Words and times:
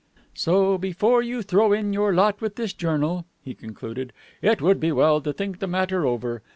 "So, 0.33 0.79
before 0.79 1.21
you 1.21 1.43
throw 1.43 1.73
in 1.73 1.93
your 1.93 2.11
lot 2.11 2.41
with 2.41 2.55
this 2.55 2.73
journal," 2.73 3.27
he 3.43 3.53
concluded, 3.53 4.13
"it 4.41 4.59
would 4.59 4.79
be 4.79 4.91
well 4.91 5.21
to 5.21 5.31
think 5.31 5.59
the 5.59 5.67
matter 5.67 6.07
over. 6.07 6.41